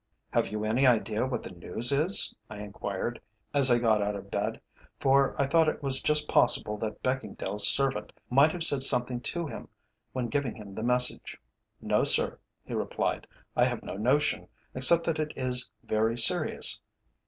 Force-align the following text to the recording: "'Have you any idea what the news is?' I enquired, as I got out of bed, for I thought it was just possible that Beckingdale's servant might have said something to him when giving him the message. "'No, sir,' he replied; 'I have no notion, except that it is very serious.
"'Have 0.31 0.47
you 0.47 0.65
any 0.65 0.87
idea 0.87 1.27
what 1.27 1.43
the 1.43 1.51
news 1.53 1.91
is?' 1.91 2.33
I 2.49 2.57
enquired, 2.57 3.21
as 3.53 3.69
I 3.69 3.77
got 3.77 4.01
out 4.01 4.15
of 4.15 4.31
bed, 4.31 4.59
for 4.99 5.39
I 5.39 5.45
thought 5.45 5.69
it 5.69 5.83
was 5.83 6.01
just 6.01 6.27
possible 6.27 6.75
that 6.79 7.03
Beckingdale's 7.03 7.67
servant 7.67 8.11
might 8.27 8.51
have 8.51 8.63
said 8.63 8.81
something 8.81 9.21
to 9.21 9.45
him 9.45 9.67
when 10.11 10.25
giving 10.25 10.55
him 10.55 10.73
the 10.73 10.81
message. 10.81 11.37
"'No, 11.81 12.03
sir,' 12.03 12.39
he 12.63 12.73
replied; 12.73 13.27
'I 13.55 13.65
have 13.65 13.83
no 13.83 13.95
notion, 13.95 14.47
except 14.73 15.03
that 15.03 15.19
it 15.19 15.33
is 15.37 15.69
very 15.83 16.17
serious. 16.17 16.81